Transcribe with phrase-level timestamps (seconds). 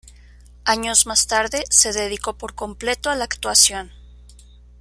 [0.65, 3.91] Años más tarde, se dedicó por completo a la actuación.